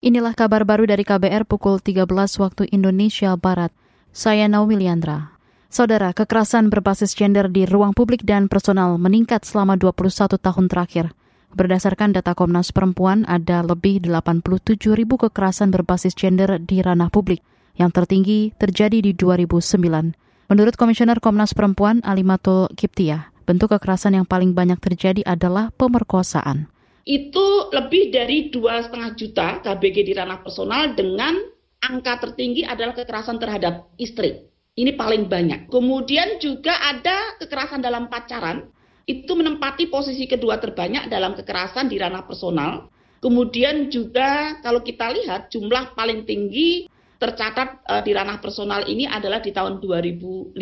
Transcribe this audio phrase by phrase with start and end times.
[0.00, 2.08] Inilah kabar baru dari KBR pukul 13
[2.40, 3.68] waktu Indonesia Barat.
[4.16, 5.36] Saya Naomi Liandra.
[5.68, 11.12] Saudara, kekerasan berbasis gender di ruang publik dan personal meningkat selama 21 tahun terakhir.
[11.52, 17.44] Berdasarkan data Komnas Perempuan, ada lebih 87 ribu kekerasan berbasis gender di ranah publik.
[17.76, 20.16] Yang tertinggi terjadi di 2009.
[20.48, 26.72] Menurut Komisioner Komnas Perempuan Alimatul Kiptiah, bentuk kekerasan yang paling banyak terjadi adalah pemerkosaan
[27.08, 31.36] itu lebih dari dua setengah juta KBG di ranah personal dengan
[31.80, 34.44] angka tertinggi adalah kekerasan terhadap istri.
[34.76, 35.72] Ini paling banyak.
[35.72, 38.70] Kemudian juga ada kekerasan dalam pacaran,
[39.10, 42.86] itu menempati posisi kedua terbanyak dalam kekerasan di ranah personal.
[43.20, 46.88] Kemudian juga kalau kita lihat jumlah paling tinggi
[47.20, 50.56] tercatat uh, di ranah personal ini adalah di tahun 2015.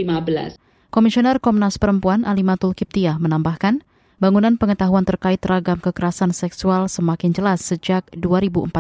[0.89, 3.85] Komisioner Komnas Perempuan Alimatul Kiptiah menambahkan,
[4.19, 8.75] bangunan pengetahuan terkait ragam kekerasan seksual semakin jelas sejak 2014.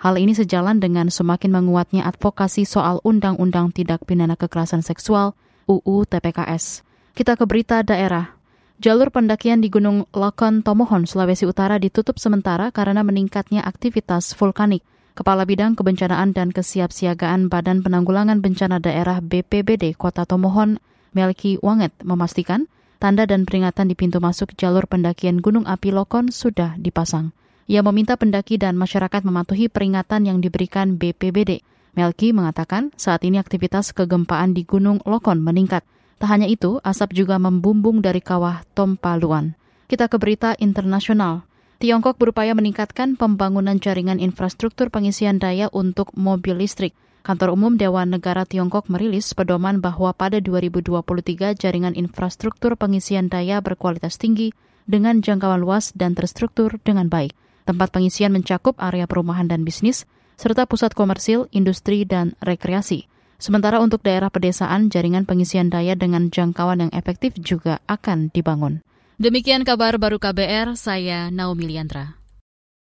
[0.00, 5.36] Hal ini sejalan dengan semakin menguatnya advokasi soal Undang-Undang Tindak Pidana Kekerasan Seksual
[5.68, 6.80] UU TPKS.
[7.12, 8.32] Kita ke berita daerah.
[8.80, 14.80] Jalur pendakian di Gunung Lokon Tomohon, Sulawesi Utara ditutup sementara karena meningkatnya aktivitas vulkanik.
[15.12, 20.80] Kepala Bidang Kebencanaan dan Kesiapsiagaan Badan Penanggulangan Bencana Daerah BPBD Kota Tomohon,
[21.12, 26.76] Melki Wanget, memastikan tanda dan peringatan di pintu masuk jalur pendakian Gunung Api Lokon sudah
[26.76, 27.32] dipasang.
[27.64, 31.64] Ia meminta pendaki dan masyarakat mematuhi peringatan yang diberikan BPBD.
[31.96, 35.82] Melki mengatakan saat ini aktivitas kegempaan di Gunung Lokon meningkat.
[36.20, 39.56] Tak hanya itu, asap juga membumbung dari kawah Tompaluan.
[39.88, 41.48] Kita ke berita internasional.
[41.80, 46.92] Tiongkok berupaya meningkatkan pembangunan jaringan infrastruktur pengisian daya untuk mobil listrik.
[47.20, 54.16] Kantor Umum Dewan Negara Tiongkok merilis pedoman bahwa pada 2023 jaringan infrastruktur pengisian daya berkualitas
[54.16, 54.56] tinggi
[54.88, 57.36] dengan jangkauan luas dan terstruktur dengan baik.
[57.68, 60.08] Tempat pengisian mencakup area perumahan dan bisnis,
[60.40, 63.04] serta pusat komersil, industri, dan rekreasi.
[63.40, 68.84] Sementara untuk daerah pedesaan, jaringan pengisian daya dengan jangkauan yang efektif juga akan dibangun.
[69.20, 72.19] Demikian kabar baru KBR, saya Naomi Liandra.